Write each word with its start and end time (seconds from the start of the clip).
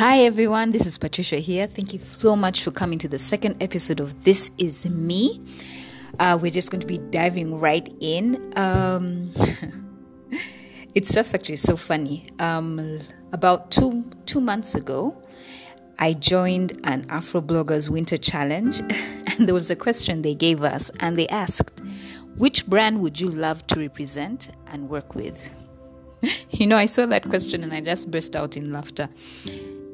Hi 0.00 0.20
everyone, 0.20 0.70
this 0.72 0.86
is 0.86 0.96
Patricia 0.96 1.36
here. 1.36 1.66
Thank 1.66 1.92
you 1.92 2.00
so 2.00 2.34
much 2.34 2.64
for 2.64 2.70
coming 2.70 2.98
to 3.00 3.06
the 3.06 3.18
second 3.18 3.62
episode 3.62 4.00
of 4.00 4.24
This 4.24 4.50
Is 4.56 4.88
Me. 4.88 5.38
Uh, 6.18 6.38
we're 6.40 6.50
just 6.50 6.70
going 6.70 6.80
to 6.80 6.86
be 6.86 6.96
diving 6.96 7.60
right 7.60 7.86
in. 8.00 8.50
Um, 8.56 9.30
it's 10.94 11.12
just 11.12 11.34
actually 11.34 11.56
so 11.56 11.76
funny. 11.76 12.24
Um, 12.38 13.00
about 13.32 13.70
two 13.70 14.10
two 14.24 14.40
months 14.40 14.74
ago, 14.74 15.20
I 15.98 16.14
joined 16.14 16.80
an 16.84 17.04
Afro 17.10 17.42
Bloggers 17.42 17.90
Winter 17.90 18.16
Challenge, 18.16 18.80
and 19.36 19.46
there 19.46 19.54
was 19.54 19.70
a 19.70 19.76
question 19.76 20.22
they 20.22 20.34
gave 20.34 20.62
us, 20.62 20.90
and 21.00 21.18
they 21.18 21.28
asked, 21.28 21.82
"Which 22.38 22.66
brand 22.66 23.02
would 23.02 23.20
you 23.20 23.28
love 23.28 23.66
to 23.66 23.78
represent 23.78 24.48
and 24.66 24.88
work 24.88 25.14
with?" 25.14 25.38
you 26.52 26.66
know, 26.66 26.78
I 26.78 26.86
saw 26.86 27.04
that 27.04 27.28
question 27.28 27.62
and 27.62 27.74
I 27.74 27.82
just 27.82 28.10
burst 28.10 28.34
out 28.34 28.56
in 28.56 28.72
laughter. 28.72 29.10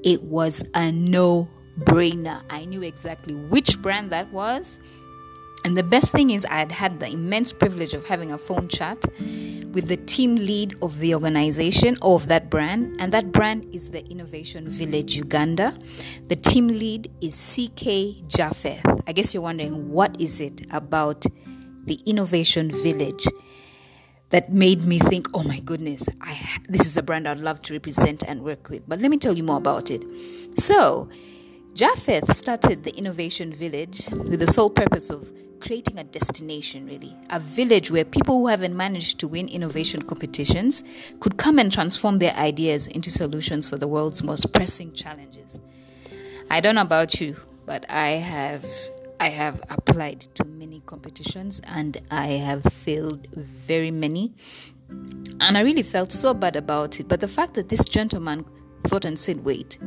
It 0.06 0.22
was 0.22 0.62
a 0.72 0.92
no 0.92 1.48
brainer. 1.80 2.40
I 2.48 2.64
knew 2.64 2.82
exactly 2.82 3.34
which 3.34 3.82
brand 3.82 4.10
that 4.10 4.32
was. 4.32 4.78
And 5.64 5.76
the 5.76 5.82
best 5.82 6.12
thing 6.12 6.30
is, 6.30 6.44
I 6.44 6.58
had 6.58 6.70
had 6.70 7.00
the 7.00 7.10
immense 7.10 7.52
privilege 7.52 7.92
of 7.92 8.06
having 8.06 8.30
a 8.30 8.38
phone 8.38 8.68
chat 8.68 9.04
with 9.72 9.88
the 9.88 9.96
team 9.96 10.36
lead 10.36 10.76
of 10.80 11.00
the 11.00 11.12
organization 11.12 11.96
of 12.02 12.28
that 12.28 12.50
brand. 12.50 12.94
And 13.00 13.10
that 13.12 13.32
brand 13.32 13.74
is 13.74 13.90
the 13.90 14.06
Innovation 14.06 14.68
Village 14.68 15.16
Uganda. 15.16 15.76
The 16.28 16.36
team 16.36 16.68
lead 16.68 17.10
is 17.20 17.34
CK 17.34 18.28
Japheth. 18.28 18.86
I 19.08 19.12
guess 19.12 19.34
you're 19.34 19.42
wondering, 19.42 19.90
what 19.90 20.20
is 20.20 20.40
it 20.40 20.72
about 20.72 21.26
the 21.84 21.98
Innovation 22.06 22.70
Village? 22.70 23.26
That 24.36 24.52
made 24.52 24.84
me 24.84 24.98
think, 24.98 25.26
oh 25.32 25.42
my 25.42 25.60
goodness, 25.60 26.06
I, 26.20 26.38
this 26.68 26.86
is 26.86 26.98
a 26.98 27.02
brand 27.02 27.26
I'd 27.26 27.38
love 27.38 27.62
to 27.62 27.72
represent 27.72 28.22
and 28.28 28.42
work 28.42 28.68
with. 28.68 28.86
But 28.86 29.00
let 29.00 29.10
me 29.10 29.16
tell 29.16 29.34
you 29.34 29.42
more 29.42 29.56
about 29.56 29.90
it. 29.90 30.04
So, 30.58 31.08
Japheth 31.72 32.36
started 32.36 32.84
the 32.84 32.94
Innovation 32.98 33.50
Village 33.50 34.06
with 34.10 34.40
the 34.40 34.46
sole 34.46 34.68
purpose 34.68 35.08
of 35.08 35.32
creating 35.60 35.98
a 35.98 36.04
destination, 36.04 36.84
really. 36.84 37.16
A 37.30 37.40
village 37.40 37.90
where 37.90 38.04
people 38.04 38.40
who 38.40 38.48
haven't 38.48 38.76
managed 38.76 39.18
to 39.20 39.26
win 39.26 39.48
innovation 39.48 40.02
competitions 40.02 40.84
could 41.20 41.38
come 41.38 41.58
and 41.58 41.72
transform 41.72 42.18
their 42.18 42.34
ideas 42.34 42.88
into 42.88 43.10
solutions 43.10 43.66
for 43.66 43.78
the 43.78 43.88
world's 43.88 44.22
most 44.22 44.52
pressing 44.52 44.92
challenges. 44.92 45.58
I 46.50 46.60
don't 46.60 46.74
know 46.74 46.82
about 46.82 47.22
you, 47.22 47.36
but 47.64 47.90
I 47.90 48.10
have 48.10 48.66
I 49.18 49.28
have 49.28 49.62
applied 49.70 50.20
to 50.34 50.44
many 50.44 50.80
competitions 50.86 51.60
and 51.64 51.96
I 52.10 52.26
have 52.26 52.62
failed 52.64 53.26
very 53.28 53.90
many. 53.90 54.34
And 54.88 55.58
I 55.58 55.60
really 55.60 55.82
felt 55.82 56.12
so 56.12 56.34
bad 56.34 56.56
about 56.56 57.00
it. 57.00 57.08
But 57.08 57.20
the 57.20 57.28
fact 57.28 57.54
that 57.54 57.68
this 57.68 57.84
gentleman 57.84 58.44
thought 58.86 59.04
and 59.04 59.18
said, 59.18 59.44
wait, 59.44 59.78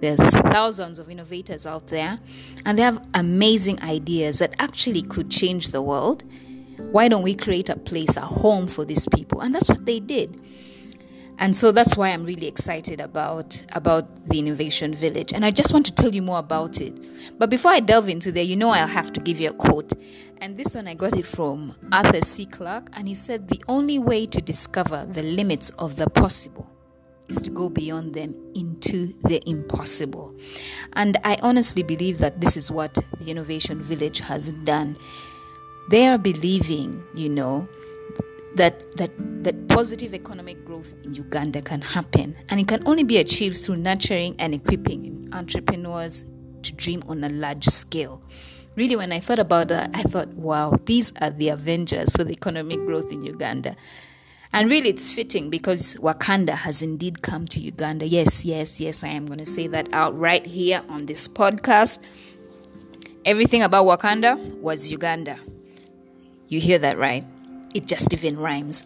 there's 0.00 0.18
thousands 0.30 0.98
of 0.98 1.10
innovators 1.10 1.66
out 1.66 1.88
there 1.88 2.16
and 2.64 2.78
they 2.78 2.82
have 2.82 3.06
amazing 3.14 3.80
ideas 3.82 4.38
that 4.38 4.54
actually 4.58 5.02
could 5.02 5.30
change 5.30 5.68
the 5.68 5.82
world. 5.82 6.24
Why 6.78 7.08
don't 7.08 7.22
we 7.22 7.34
create 7.34 7.68
a 7.68 7.76
place, 7.76 8.16
a 8.16 8.22
home 8.22 8.66
for 8.66 8.84
these 8.84 9.06
people? 9.08 9.40
And 9.40 9.54
that's 9.54 9.68
what 9.68 9.86
they 9.86 10.00
did 10.00 10.51
and 11.38 11.56
so 11.56 11.72
that's 11.72 11.96
why 11.96 12.08
I'm 12.08 12.24
really 12.24 12.46
excited 12.46 13.00
about 13.00 13.62
about 13.72 14.28
the 14.28 14.38
Innovation 14.38 14.94
Village. 14.94 15.32
And 15.32 15.44
I 15.44 15.50
just 15.50 15.72
want 15.72 15.86
to 15.86 15.94
tell 15.94 16.14
you 16.14 16.22
more 16.22 16.38
about 16.38 16.80
it. 16.80 16.98
But 17.38 17.50
before 17.50 17.72
I 17.72 17.80
delve 17.80 18.08
into 18.08 18.30
there, 18.30 18.44
you 18.44 18.56
know 18.56 18.70
I'll 18.70 18.86
have 18.86 19.12
to 19.14 19.20
give 19.20 19.40
you 19.40 19.50
a 19.50 19.52
quote. 19.52 19.92
And 20.40 20.56
this 20.56 20.74
one 20.74 20.88
I 20.88 20.94
got 20.94 21.16
it 21.16 21.26
from 21.26 21.74
Arthur 21.92 22.20
C. 22.20 22.46
Clarke, 22.46 22.90
and 22.94 23.08
he 23.08 23.14
said 23.14 23.48
the 23.48 23.62
only 23.68 23.98
way 23.98 24.26
to 24.26 24.40
discover 24.40 25.06
the 25.06 25.22
limits 25.22 25.70
of 25.78 25.96
the 25.96 26.10
possible 26.10 26.68
is 27.28 27.40
to 27.42 27.50
go 27.50 27.68
beyond 27.68 28.14
them 28.14 28.34
into 28.54 29.12
the 29.22 29.40
impossible. 29.48 30.34
And 30.92 31.16
I 31.24 31.38
honestly 31.42 31.82
believe 31.82 32.18
that 32.18 32.40
this 32.40 32.56
is 32.56 32.70
what 32.70 32.94
the 33.20 33.30
Innovation 33.30 33.80
Village 33.80 34.20
has 34.20 34.52
done. 34.64 34.96
They 35.88 36.06
are 36.06 36.18
believing, 36.18 37.02
you 37.14 37.28
know, 37.28 37.68
that 38.56 38.96
that 38.96 39.10
that 39.44 39.68
positive 39.68 40.14
economic 40.14 40.64
growth 40.64 40.94
in 41.04 41.14
Uganda 41.14 41.62
can 41.62 41.80
happen 41.80 42.36
and 42.48 42.60
it 42.60 42.68
can 42.68 42.86
only 42.86 43.02
be 43.02 43.16
achieved 43.18 43.56
through 43.58 43.76
nurturing 43.76 44.34
and 44.38 44.54
equipping 44.54 45.28
entrepreneurs 45.32 46.24
to 46.62 46.72
dream 46.74 47.02
on 47.08 47.24
a 47.24 47.28
large 47.28 47.64
scale. 47.64 48.22
Really 48.76 48.96
when 48.96 49.12
I 49.12 49.20
thought 49.20 49.38
about 49.38 49.68
that 49.68 49.90
I 49.94 50.02
thought 50.02 50.28
wow 50.28 50.76
these 50.84 51.12
are 51.20 51.30
the 51.30 51.48
avengers 51.48 52.14
for 52.14 52.24
the 52.24 52.32
economic 52.32 52.78
growth 52.84 53.10
in 53.12 53.22
Uganda. 53.22 53.76
And 54.52 54.70
really 54.70 54.90
it's 54.90 55.12
fitting 55.12 55.48
because 55.48 55.94
Wakanda 55.96 56.54
has 56.54 56.82
indeed 56.82 57.22
come 57.22 57.46
to 57.46 57.60
Uganda. 57.60 58.06
Yes, 58.06 58.44
yes, 58.44 58.80
yes, 58.80 59.02
I 59.02 59.08
am 59.08 59.24
going 59.24 59.38
to 59.38 59.46
say 59.46 59.66
that 59.68 59.88
out 59.94 60.14
right 60.18 60.44
here 60.44 60.82
on 60.90 61.06
this 61.06 61.26
podcast. 61.26 62.00
Everything 63.24 63.62
about 63.62 63.86
Wakanda 63.86 64.52
was 64.58 64.92
Uganda. 64.92 65.38
You 66.48 66.60
hear 66.60 66.78
that 66.78 66.98
right? 66.98 67.24
It 67.74 67.86
just 67.86 68.12
even 68.12 68.38
rhymes. 68.38 68.84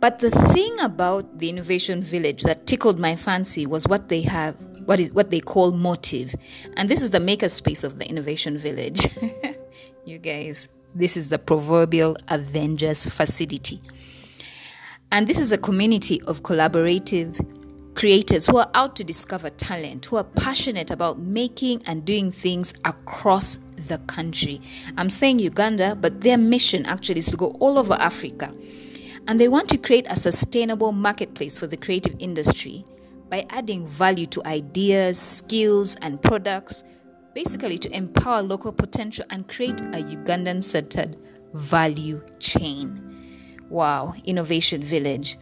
But 0.00 0.18
the 0.18 0.30
thing 0.30 0.78
about 0.80 1.38
the 1.38 1.48
Innovation 1.48 2.02
Village 2.02 2.42
that 2.42 2.66
tickled 2.66 2.98
my 2.98 3.16
fancy 3.16 3.66
was 3.66 3.86
what 3.86 4.08
they 4.08 4.22
have, 4.22 4.54
what 4.84 5.00
is 5.00 5.10
what 5.12 5.30
they 5.30 5.40
call 5.40 5.72
Motiv, 5.72 6.34
and 6.76 6.88
this 6.88 7.02
is 7.02 7.10
the 7.10 7.18
makerspace 7.18 7.82
of 7.82 7.98
the 7.98 8.06
Innovation 8.08 8.58
Village. 8.58 9.08
you 10.04 10.18
guys, 10.18 10.68
this 10.94 11.16
is 11.16 11.30
the 11.30 11.38
proverbial 11.38 12.16
Avengers 12.28 13.06
facility, 13.06 13.80
and 15.10 15.26
this 15.26 15.40
is 15.40 15.50
a 15.50 15.58
community 15.58 16.20
of 16.22 16.42
collaborative 16.42 17.40
creators 17.94 18.46
who 18.46 18.58
are 18.58 18.70
out 18.74 18.94
to 18.96 19.02
discover 19.02 19.48
talent, 19.48 20.04
who 20.04 20.16
are 20.16 20.24
passionate 20.24 20.90
about 20.90 21.18
making 21.18 21.82
and 21.86 22.04
doing 22.04 22.30
things 22.30 22.74
across 22.84 23.58
the 23.86 23.98
country. 23.98 24.60
I'm 24.96 25.10
saying 25.10 25.38
Uganda, 25.38 25.96
but 25.96 26.20
their 26.20 26.38
mission 26.38 26.86
actually 26.86 27.20
is 27.20 27.30
to 27.30 27.36
go 27.36 27.56
all 27.60 27.78
over 27.78 27.94
Africa. 27.94 28.52
And 29.28 29.40
they 29.40 29.48
want 29.48 29.68
to 29.70 29.78
create 29.78 30.06
a 30.08 30.16
sustainable 30.16 30.92
marketplace 30.92 31.58
for 31.58 31.66
the 31.66 31.76
creative 31.76 32.14
industry 32.18 32.84
by 33.28 33.46
adding 33.50 33.86
value 33.86 34.26
to 34.26 34.44
ideas, 34.46 35.18
skills, 35.18 35.96
and 35.96 36.22
products, 36.22 36.84
basically 37.34 37.78
to 37.78 37.94
empower 37.94 38.42
local 38.42 38.72
potential 38.72 39.24
and 39.30 39.48
create 39.48 39.80
a 39.80 40.02
Ugandan 40.02 40.62
centered 40.62 41.16
value 41.52 42.22
chain. 42.38 43.02
Wow, 43.68 44.14
Innovation 44.24 44.80
Village. 44.80 45.36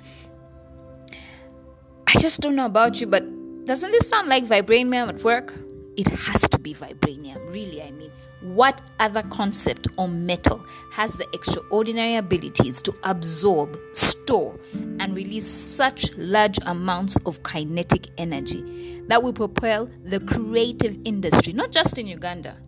I 2.07 2.19
just 2.19 2.41
don't 2.41 2.57
know 2.57 2.67
about 2.67 3.01
you, 3.01 3.07
but 3.07 3.23
doesn't 3.67 3.91
this 3.91 4.09
sound 4.09 4.29
like 4.29 4.45
vibranium 4.45 5.09
at 5.09 5.23
work? 5.23 5.55
It 5.97 6.09
has 6.09 6.43
to 6.49 6.59
be 6.59 6.75
vibranium, 6.75 7.53
really, 7.53 7.83
I 7.83 7.91
mean. 7.91 8.11
What 8.45 8.83
other 8.99 9.23
concept 9.23 9.89
or 9.97 10.07
metal 10.07 10.63
has 10.93 11.17
the 11.17 11.27
extraordinary 11.33 12.17
abilities 12.17 12.83
to 12.83 12.95
absorb, 13.03 13.79
store, 13.95 14.61
and 14.75 15.17
release 15.17 15.47
such 15.47 16.15
large 16.19 16.59
amounts 16.67 17.17
of 17.25 17.43
kinetic 17.43 18.09
energy 18.19 19.01
that 19.09 19.23
will 19.23 19.33
propel 19.33 19.89
the 20.03 20.21
creative 20.21 20.95
industry, 21.07 21.55
not 21.55 21.73
just 21.73 21.97
in 21.97 22.07
Uganda, 22.07 22.59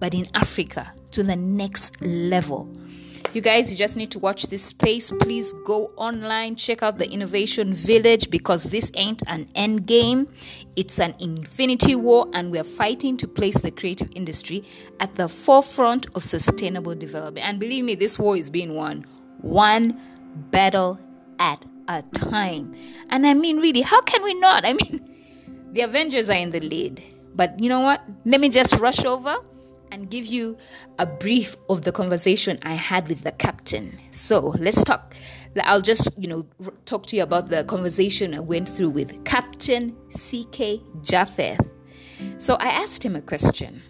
but 0.00 0.14
in 0.14 0.26
Africa, 0.32 0.94
to 1.10 1.22
the 1.22 1.36
next 1.36 2.00
level? 2.00 2.72
You 3.38 3.42
guys, 3.42 3.70
you 3.70 3.78
just 3.78 3.96
need 3.96 4.10
to 4.10 4.18
watch 4.18 4.48
this 4.48 4.64
space. 4.64 5.12
Please 5.12 5.52
go 5.64 5.92
online, 5.94 6.56
check 6.56 6.82
out 6.82 6.98
the 6.98 7.08
Innovation 7.08 7.72
Village 7.72 8.30
because 8.30 8.64
this 8.64 8.90
ain't 8.94 9.22
an 9.28 9.46
end 9.54 9.86
game. 9.86 10.26
It's 10.74 10.98
an 10.98 11.14
infinity 11.20 11.94
war, 11.94 12.26
and 12.32 12.50
we're 12.50 12.64
fighting 12.64 13.16
to 13.18 13.28
place 13.28 13.60
the 13.60 13.70
creative 13.70 14.10
industry 14.16 14.64
at 14.98 15.14
the 15.14 15.28
forefront 15.28 16.08
of 16.16 16.24
sustainable 16.24 16.96
development. 16.96 17.46
And 17.46 17.60
believe 17.60 17.84
me, 17.84 17.94
this 17.94 18.18
war 18.18 18.36
is 18.36 18.50
being 18.50 18.74
won 18.74 19.04
one 19.40 20.00
battle 20.50 20.98
at 21.38 21.64
a 21.86 22.02
time. 22.14 22.74
And 23.08 23.24
I 23.24 23.34
mean, 23.34 23.58
really, 23.60 23.82
how 23.82 24.00
can 24.00 24.24
we 24.24 24.34
not? 24.34 24.66
I 24.66 24.72
mean, 24.72 25.08
the 25.74 25.82
Avengers 25.82 26.28
are 26.28 26.38
in 26.38 26.50
the 26.50 26.58
lead. 26.58 27.04
But 27.36 27.60
you 27.60 27.68
know 27.68 27.82
what? 27.82 28.02
Let 28.24 28.40
me 28.40 28.48
just 28.48 28.74
rush 28.80 29.04
over 29.04 29.36
and 29.90 30.10
give 30.10 30.26
you 30.26 30.56
a 30.98 31.06
brief 31.06 31.56
of 31.68 31.82
the 31.82 31.92
conversation 31.92 32.58
I 32.62 32.74
had 32.74 33.08
with 33.08 33.22
the 33.22 33.32
captain. 33.32 33.98
So 34.10 34.54
let's 34.58 34.82
talk. 34.84 35.14
I'll 35.62 35.80
just, 35.80 36.10
you 36.16 36.28
know, 36.28 36.46
talk 36.84 37.06
to 37.06 37.16
you 37.16 37.22
about 37.22 37.48
the 37.48 37.64
conversation 37.64 38.34
I 38.34 38.40
went 38.40 38.68
through 38.68 38.90
with 38.90 39.24
Captain 39.24 39.96
CK 40.10 40.80
Japheth. 41.02 41.70
So 42.38 42.54
I 42.54 42.68
asked 42.68 43.04
him 43.04 43.16
a 43.16 43.20
question, 43.20 43.82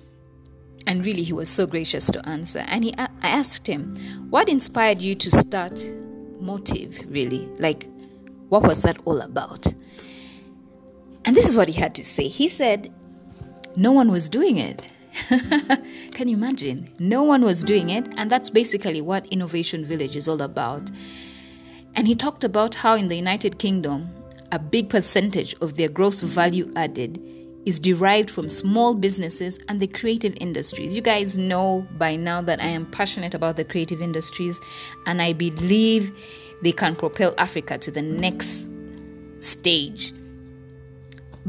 and 0.86 1.04
really 1.04 1.22
he 1.22 1.32
was 1.32 1.50
so 1.50 1.66
gracious 1.66 2.10
to 2.10 2.26
answer. 2.26 2.64
And 2.68 2.84
he, 2.84 2.94
I 2.96 3.08
asked 3.22 3.66
him, 3.66 3.96
"What 4.30 4.48
inspired 4.48 5.00
you 5.00 5.14
to 5.16 5.30
start 5.30 5.82
Motiv? 6.40 7.04
Really, 7.10 7.46
like, 7.58 7.86
what 8.48 8.62
was 8.62 8.82
that 8.82 8.98
all 9.04 9.20
about?" 9.20 9.66
And 11.24 11.36
this 11.36 11.48
is 11.48 11.56
what 11.56 11.68
he 11.68 11.74
had 11.74 11.94
to 11.96 12.04
say. 12.04 12.28
He 12.28 12.48
said, 12.48 12.90
"No 13.76 13.92
one 13.92 14.10
was 14.10 14.28
doing 14.28 14.56
it." 14.56 14.86
Can 16.12 16.28
you 16.28 16.36
imagine? 16.36 16.90
No 16.98 17.22
one 17.22 17.42
was 17.42 17.64
doing 17.64 17.90
it, 17.90 18.06
and 18.16 18.30
that's 18.30 18.50
basically 18.50 19.00
what 19.00 19.26
Innovation 19.26 19.84
Village 19.84 20.16
is 20.16 20.28
all 20.28 20.42
about. 20.42 20.90
And 21.94 22.06
he 22.06 22.14
talked 22.14 22.44
about 22.44 22.76
how 22.76 22.94
in 22.94 23.08
the 23.08 23.16
United 23.16 23.58
Kingdom, 23.58 24.08
a 24.52 24.58
big 24.58 24.88
percentage 24.88 25.54
of 25.60 25.76
their 25.76 25.88
gross 25.88 26.20
value 26.20 26.72
added 26.76 27.20
is 27.66 27.78
derived 27.78 28.30
from 28.30 28.48
small 28.48 28.94
businesses 28.94 29.58
and 29.68 29.78
the 29.78 29.86
creative 29.86 30.34
industries. 30.40 30.96
You 30.96 31.02
guys 31.02 31.36
know 31.36 31.86
by 31.98 32.16
now 32.16 32.40
that 32.42 32.60
I 32.60 32.68
am 32.68 32.86
passionate 32.86 33.34
about 33.34 33.56
the 33.56 33.64
creative 33.64 34.00
industries 34.00 34.58
and 35.04 35.20
I 35.20 35.34
believe 35.34 36.12
they 36.62 36.72
can 36.72 36.96
propel 36.96 37.34
Africa 37.36 37.76
to 37.76 37.90
the 37.90 38.00
next 38.00 38.68
stage. 39.40 40.14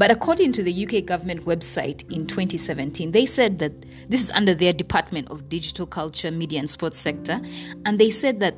But 0.00 0.10
according 0.10 0.52
to 0.52 0.62
the 0.62 0.86
UK 0.86 1.04
government 1.04 1.44
website 1.44 2.10
in 2.10 2.26
2017, 2.26 3.10
they 3.10 3.26
said 3.26 3.58
that 3.58 3.72
this 4.08 4.22
is 4.22 4.30
under 4.30 4.54
their 4.54 4.72
Department 4.72 5.30
of 5.30 5.50
Digital 5.50 5.84
Culture, 5.84 6.30
Media 6.30 6.58
and 6.58 6.70
Sports 6.70 6.96
sector, 6.96 7.38
and 7.84 7.98
they 7.98 8.08
said 8.08 8.40
that 8.40 8.54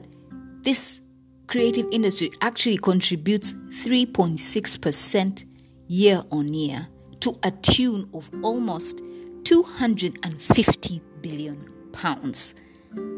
this 0.63 1.01
creative 1.49 1.89
industry 1.91 2.31
actually 2.43 2.77
contributes 2.77 3.55
3.6% 3.55 5.45
year 5.89 6.23
on 6.31 6.55
year 6.55 6.87
to 7.19 7.37
a 7.43 7.51
tune 7.51 8.09
of 8.15 8.31
almost 8.45 9.03
250 9.43 11.03
billion 11.23 11.91
pounds. 11.91 12.55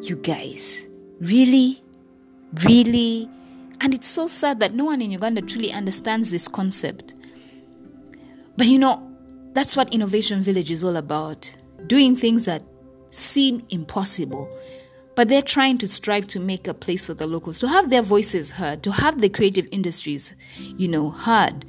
You 0.01 0.17
guys, 0.17 0.83
really, 1.21 1.83
really, 2.65 3.29
and 3.83 3.93
it's 3.93 4.09
so 4.09 4.27
sad 4.29 4.61
that 4.61 4.73
no 4.73 4.87
one 4.87 5.03
in 5.03 5.11
Uganda 5.11 5.43
truly 5.43 5.73
understands 5.73 6.31
this 6.31 6.49
concept. 6.49 7.13
But 8.57 8.67
you 8.67 8.79
know, 8.79 9.03
that's 9.53 9.77
what 9.77 9.93
Innovation 9.95 10.43
Village 10.43 10.71
is 10.71 10.85
all 10.85 10.97
about 10.97 11.53
doing 11.87 12.17
things 12.17 12.45
that 12.45 12.63
seem 13.11 13.65
impossible. 13.71 14.49
But 15.17 15.29
they're 15.29 15.43
trying 15.43 15.79
to 15.79 15.87
strive 15.87 16.27
to 16.29 16.41
make 16.41 16.67
a 16.67 16.75
place 16.75 17.07
for 17.07 17.15
the 17.15 17.27
locals, 17.27 17.61
to 17.61 17.69
have 17.69 17.91
their 17.91 18.03
voices 18.03 18.51
heard, 18.53 18.83
to 18.83 18.93
have 18.93 19.21
the 19.21 19.29
creative 19.29 19.69
industries, 19.71 20.35
you 20.59 20.89
know, 20.89 21.11
heard. 21.11 21.65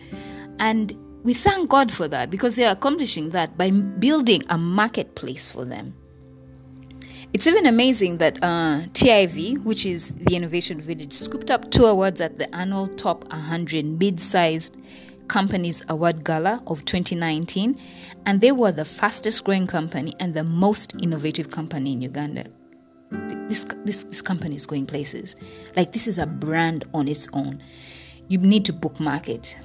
And 0.58 0.96
we 1.24 1.34
thank 1.34 1.70
God 1.70 1.92
for 1.92 2.08
that 2.08 2.32
because 2.32 2.56
they're 2.56 2.72
accomplishing 2.72 3.32
that 3.32 3.58
by 3.58 3.70
building 3.70 4.44
a 4.50 4.58
marketplace 4.58 5.50
for 5.50 5.64
them. 5.64 5.94
It's 7.34 7.46
even 7.48 7.66
amazing 7.66 8.18
that 8.20 8.38
uh, 8.42 8.82
TIV, 8.94 9.64
which 9.64 9.86
is 9.86 10.12
the 10.12 10.36
Innovation 10.36 10.80
Village, 10.80 11.14
scooped 11.14 11.52
up 11.52 11.70
two 11.70 11.86
awards 11.86 12.22
at 12.22 12.40
the 12.40 12.54
annual 12.56 12.88
Top 12.88 13.28
100 13.30 13.86
Mid 13.86 14.22
Sized 14.22 14.78
Companies 15.28 15.84
Award 15.90 16.24
Gala 16.24 16.62
of 16.68 16.86
2019, 16.86 17.80
and 18.26 18.42
they 18.42 18.52
were 18.52 18.72
the 18.72 18.86
fastest 18.86 19.44
growing 19.44 19.68
company 19.68 20.14
and 20.20 20.34
the 20.34 20.44
most 20.44 21.02
innovative 21.02 21.52
company 21.52 21.94
in 21.94 22.02
Uganda. 22.02 22.46
This, 23.10 23.66
this, 23.86 24.04
this 24.04 24.22
company 24.22 24.56
is 24.56 24.66
going 24.66 24.88
places. 24.88 25.36
Like, 25.76 25.94
this 25.94 26.08
is 26.08 26.18
a 26.18 26.26
brand 26.26 26.84
on 26.94 27.08
its 27.08 27.28
own. 27.34 27.62
You 28.28 28.40
need 28.40 28.66
to 28.66 28.74
bookmark 28.74 29.30
it. 29.30 29.58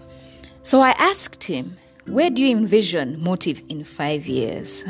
So 0.63 0.81
I 0.83 0.91
asked 0.91 1.45
him, 1.45 1.79
Where 2.07 2.31
do 2.31 2.43
you 2.43 2.51
envision 2.57 3.23
Motiv 3.23 3.63
in 3.69 3.85
five 3.85 4.27
years? 4.27 4.85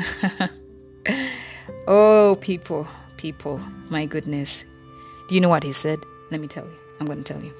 oh, 1.87 2.37
people, 2.41 2.87
people, 3.17 3.61
my 3.89 4.05
goodness. 4.05 4.65
Do 5.29 5.35
you 5.35 5.41
know 5.41 5.49
what 5.49 5.63
he 5.63 5.71
said? 5.71 5.99
Let 6.29 6.41
me 6.41 6.47
tell 6.47 6.65
you. 6.65 6.77
I'm 6.99 7.07
going 7.07 7.23
to 7.23 7.33
tell 7.33 7.41
you. 7.41 7.53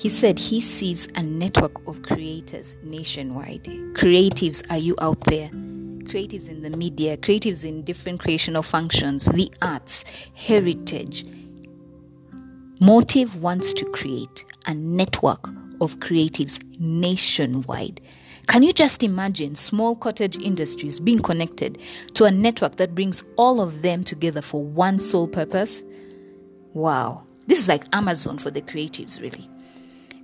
He 0.00 0.08
said 0.08 0.38
he 0.38 0.62
sees 0.62 1.08
a 1.14 1.22
network 1.22 1.86
of 1.86 2.00
creators 2.00 2.74
nationwide. 2.82 3.64
Creatives, 3.92 4.64
are 4.70 4.78
you 4.78 4.94
out 4.98 5.20
there? 5.20 5.50
Creatives 5.50 6.48
in 6.48 6.62
the 6.62 6.70
media, 6.70 7.18
creatives 7.18 7.66
in 7.66 7.82
different 7.82 8.18
creational 8.18 8.62
functions, 8.62 9.26
the 9.26 9.52
arts, 9.60 10.06
heritage. 10.34 11.26
Motiv 12.80 13.36
wants 13.36 13.74
to 13.74 13.84
create 13.90 14.46
a 14.64 14.72
network 14.72 15.46
of 15.82 15.98
creatives 15.98 16.64
nationwide. 16.78 18.00
Can 18.46 18.62
you 18.62 18.72
just 18.72 19.02
imagine 19.02 19.54
small 19.54 19.94
cottage 19.94 20.38
industries 20.38 20.98
being 20.98 21.20
connected 21.20 21.76
to 22.14 22.24
a 22.24 22.30
network 22.30 22.76
that 22.76 22.94
brings 22.94 23.22
all 23.36 23.60
of 23.60 23.82
them 23.82 24.02
together 24.04 24.40
for 24.40 24.64
one 24.64 24.98
sole 24.98 25.28
purpose? 25.28 25.82
Wow, 26.72 27.24
this 27.48 27.58
is 27.58 27.68
like 27.68 27.84
Amazon 27.94 28.38
for 28.38 28.50
the 28.50 28.62
creatives, 28.62 29.20
really. 29.20 29.46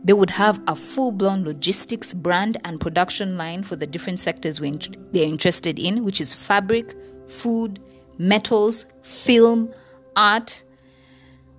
They 0.04 0.12
would 0.12 0.30
have 0.30 0.60
a 0.66 0.76
full 0.76 1.10
blown 1.10 1.44
logistics 1.44 2.14
brand 2.14 2.58
and 2.64 2.80
production 2.80 3.36
line 3.36 3.64
for 3.64 3.76
the 3.76 3.86
different 3.86 4.20
sectors 4.20 4.60
they're 4.60 5.24
interested 5.24 5.78
in, 5.78 6.04
which 6.04 6.20
is 6.20 6.32
fabric, 6.32 6.94
food, 7.26 7.80
metals, 8.18 8.86
film, 9.02 9.72
art. 10.14 10.62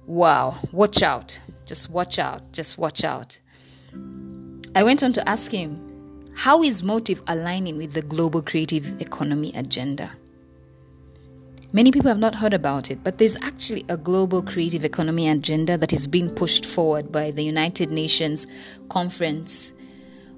Wow, 0.06 0.58
watch 0.72 1.04
out. 1.04 1.40
Just 1.66 1.90
watch 1.90 2.20
out. 2.20 2.54
Just 2.54 2.78
watch 2.78 3.04
out. 3.04 3.40
I 4.76 4.84
went 4.84 5.04
on 5.04 5.12
to 5.14 5.28
ask 5.28 5.52
him, 5.52 5.84
how 6.36 6.64
is 6.64 6.84
Motiv 6.84 7.22
aligning 7.28 7.78
with 7.78 7.94
the 7.94 8.02
global 8.04 8.42
creative 8.42 9.02
economy 9.02 9.52
agenda? 9.56 10.12
Many 11.74 11.92
people 11.92 12.08
have 12.08 12.18
not 12.18 12.36
heard 12.36 12.54
about 12.54 12.90
it, 12.90 13.04
but 13.04 13.18
there's 13.18 13.36
actually 13.42 13.84
a 13.90 13.98
global 13.98 14.42
creative 14.42 14.86
economy 14.86 15.28
agenda 15.28 15.78
that 15.78 15.92
is 15.92 16.08
being 16.08 16.30
pushed 16.30 16.66
forward 16.66 17.12
by 17.12 17.32
the 17.32 17.44
United 17.44 17.92
Nations 17.92 18.48
Conference 18.88 19.74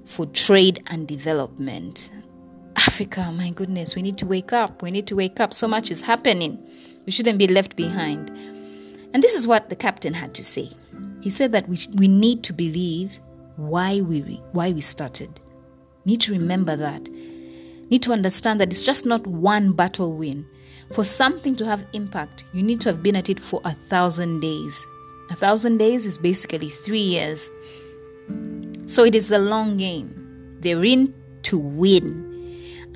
for 0.04 0.26
Trade 0.26 0.82
and 0.88 1.06
Development. 1.06 2.10
Africa, 2.76 3.32
my 3.32 3.50
goodness, 3.50 3.94
we 3.94 4.02
need 4.02 4.18
to 4.18 4.26
wake 4.26 4.52
up. 4.52 4.82
We 4.82 4.90
need 4.90 5.06
to 5.06 5.14
wake 5.14 5.38
up. 5.38 5.54
So 5.54 5.68
much 5.68 5.92
is 5.92 6.02
happening. 6.02 6.58
We 7.06 7.12
shouldn't 7.12 7.38
be 7.38 7.46
left 7.46 7.76
behind. 7.76 8.28
And 9.14 9.22
this 9.22 9.36
is 9.36 9.46
what 9.46 9.68
the 9.68 9.76
captain 9.76 10.14
had 10.14 10.34
to 10.34 10.42
say. 10.42 10.70
He 11.20 11.30
said 11.30 11.52
that 11.52 11.68
we, 11.68 11.78
we 11.94 12.08
need 12.08 12.42
to 12.44 12.52
believe 12.52 13.18
why 13.56 14.00
we 14.00 14.20
why 14.52 14.72
we 14.72 14.80
started. 14.80 15.40
Need 16.04 16.22
to 16.22 16.32
remember 16.32 16.74
that. 16.74 17.08
Need 17.08 18.02
to 18.02 18.12
understand 18.12 18.60
that 18.60 18.72
it's 18.72 18.84
just 18.84 19.06
not 19.06 19.26
one 19.26 19.72
battle 19.72 20.12
win. 20.12 20.46
For 20.92 21.04
something 21.04 21.54
to 21.56 21.66
have 21.66 21.86
impact, 21.92 22.44
you 22.52 22.62
need 22.62 22.80
to 22.80 22.88
have 22.88 23.02
been 23.02 23.14
at 23.14 23.28
it 23.28 23.38
for 23.38 23.60
a 23.64 23.72
thousand 23.72 24.40
days. 24.40 24.86
A 25.30 25.36
thousand 25.36 25.78
days 25.78 26.04
is 26.04 26.18
basically 26.18 26.68
three 26.68 26.98
years. 27.00 27.48
So 28.86 29.04
it 29.04 29.14
is 29.14 29.28
the 29.28 29.38
long 29.38 29.76
game. 29.76 30.58
They're 30.60 30.84
in 30.84 31.14
to 31.44 31.58
win. 31.58 32.26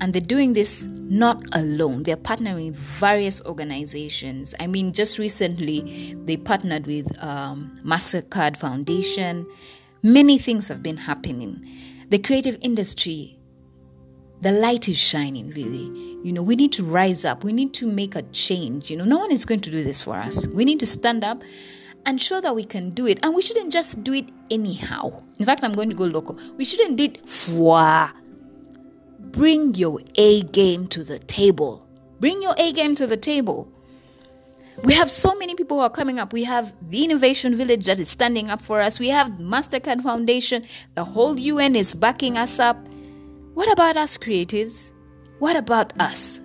And 0.01 0.11
they're 0.11 0.21
doing 0.21 0.51
this 0.51 0.83
not 0.83 1.41
alone. 1.53 2.03
They're 2.03 2.17
partnering 2.17 2.65
with 2.65 2.75
various 2.75 3.41
organizations. 3.45 4.53
I 4.59 4.67
mean, 4.67 4.91
just 4.91 5.17
recently, 5.17 6.15
they 6.25 6.35
partnered 6.35 6.85
with 6.87 7.07
um, 7.23 7.79
MasterCard 7.85 8.57
Foundation. 8.57 9.45
Many 10.03 10.37
things 10.37 10.67
have 10.67 10.83
been 10.83 10.97
happening. 10.97 11.65
The 12.09 12.19
creative 12.19 12.57
industry, 12.61 13.34
the 14.41 14.51
light 14.51 14.87
is 14.87 14.97
shining, 14.97 15.49
really. 15.51 15.91
You 16.23 16.33
know, 16.33 16.41
we 16.41 16.55
need 16.55 16.71
to 16.73 16.83
rise 16.83 17.23
up. 17.23 17.43
We 17.43 17.53
need 17.53 17.73
to 17.75 17.87
make 17.87 18.15
a 18.15 18.23
change. 18.23 18.89
You 18.89 18.97
know, 18.97 19.05
no 19.05 19.17
one 19.17 19.31
is 19.31 19.45
going 19.45 19.59
to 19.61 19.71
do 19.71 19.83
this 19.83 20.01
for 20.01 20.15
us. 20.15 20.47
We 20.47 20.65
need 20.65 20.79
to 20.79 20.87
stand 20.87 21.23
up 21.23 21.43
and 22.05 22.21
show 22.21 22.41
that 22.41 22.55
we 22.55 22.63
can 22.63 22.91
do 22.91 23.07
it. 23.07 23.19
And 23.23 23.35
we 23.35 23.41
shouldn't 23.41 23.71
just 23.71 24.03
do 24.03 24.13
it 24.13 24.29
anyhow. 24.49 25.23
In 25.39 25.45
fact, 25.45 25.63
I'm 25.63 25.73
going 25.73 25.89
to 25.89 25.95
go 25.95 26.05
local. 26.05 26.39
We 26.57 26.65
shouldn't 26.65 26.97
do 26.97 27.05
it 27.05 27.27
for 27.27 28.11
bring 29.19 29.73
your 29.75 29.99
A 30.15 30.43
game 30.43 30.87
to 30.87 31.03
the 31.03 31.19
table. 31.19 31.85
Bring 32.19 32.41
your 32.41 32.55
A 32.57 32.71
game 32.71 32.95
to 32.95 33.05
the 33.05 33.17
table. 33.17 33.67
We 34.83 34.93
have 34.93 35.09
so 35.09 35.35
many 35.35 35.55
people 35.55 35.77
who 35.77 35.83
are 35.83 35.89
coming 35.89 36.19
up. 36.19 36.33
We 36.33 36.43
have 36.43 36.73
the 36.81 37.03
Innovation 37.03 37.55
Village 37.55 37.85
that 37.85 37.99
is 37.99 38.09
standing 38.09 38.49
up 38.49 38.61
for 38.61 38.81
us. 38.81 38.99
We 38.99 39.09
have 39.09 39.29
MasterCard 39.31 40.01
Foundation. 40.01 40.63
The 40.95 41.05
whole 41.05 41.37
UN 41.37 41.75
is 41.75 41.93
backing 41.93 42.37
us 42.37 42.59
up. 42.59 42.77
What 43.55 43.71
about 43.71 43.97
us 43.97 44.17
creatives? 44.17 44.91
What 45.39 45.55
about 45.55 45.99
us? 45.99 46.39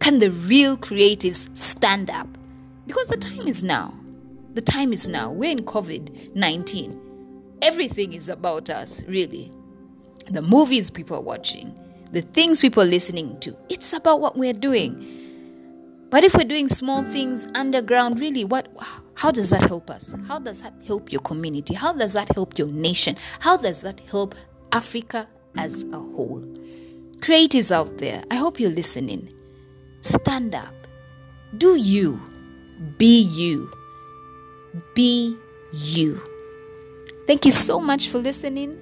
Can 0.00 0.18
the 0.18 0.30
real 0.30 0.76
creatives 0.76 1.56
stand 1.56 2.10
up? 2.10 2.28
Because 2.86 3.06
the 3.06 3.16
time 3.16 3.48
is 3.48 3.64
now. 3.64 3.94
The 4.52 4.60
time 4.60 4.92
is 4.92 5.08
now. 5.08 5.32
We're 5.32 5.52
in 5.52 5.64
COVID 5.64 6.36
19. 6.36 7.56
Everything 7.62 8.12
is 8.12 8.28
about 8.28 8.68
us, 8.68 9.02
really 9.04 9.50
the 10.28 10.42
movies 10.42 10.90
people 10.90 11.16
are 11.16 11.22
watching, 11.22 11.74
the 12.10 12.22
things 12.22 12.60
people 12.60 12.82
are 12.82 12.86
listening 12.86 13.38
to. 13.40 13.56
It's 13.68 13.92
about 13.92 14.20
what 14.20 14.36
we're 14.36 14.52
doing. 14.52 15.18
But 16.10 16.24
if 16.24 16.34
we're 16.34 16.44
doing 16.44 16.68
small 16.68 17.02
things 17.04 17.48
underground, 17.54 18.20
really, 18.20 18.44
what 18.44 18.68
how 19.14 19.30
does 19.30 19.50
that 19.50 19.62
help 19.62 19.90
us? 19.90 20.14
How 20.26 20.38
does 20.38 20.62
that 20.62 20.74
help 20.86 21.12
your 21.12 21.20
community? 21.20 21.74
How 21.74 21.92
does 21.92 22.12
that 22.14 22.34
help 22.34 22.58
your 22.58 22.68
nation? 22.68 23.16
How 23.40 23.56
does 23.56 23.80
that 23.80 24.00
help 24.00 24.34
Africa 24.72 25.28
as 25.56 25.84
a 25.84 25.98
whole? 25.98 26.42
Creatives 27.18 27.70
out 27.70 27.98
there, 27.98 28.24
I 28.30 28.36
hope 28.36 28.58
you're 28.58 28.70
listening. 28.70 29.32
Stand 30.00 30.54
up. 30.54 30.74
Do 31.56 31.76
you. 31.76 32.20
Be 32.98 33.22
you. 33.22 33.70
Be 34.94 35.36
you. 35.72 36.20
Thank 37.26 37.44
you 37.44 37.50
so 37.52 37.78
much 37.78 38.08
for 38.08 38.18
listening. 38.18 38.76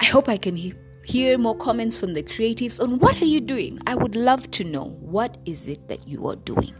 I 0.00 0.04
hope 0.04 0.28
I 0.28 0.36
can 0.36 0.56
he- 0.56 0.74
hear 1.04 1.38
more 1.38 1.56
comments 1.56 1.98
from 1.98 2.14
the 2.14 2.22
creatives 2.22 2.80
on 2.80 2.98
what 2.98 3.20
are 3.20 3.26
you 3.26 3.40
doing? 3.40 3.80
I 3.86 3.94
would 3.96 4.14
love 4.14 4.50
to 4.52 4.64
know 4.64 4.90
what 5.00 5.36
is 5.44 5.66
it 5.66 5.88
that 5.88 6.06
you 6.06 6.28
are 6.28 6.36
doing. 6.36 6.74